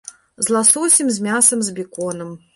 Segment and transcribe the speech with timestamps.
[0.47, 2.35] З ласосем, з мясам, з беконам.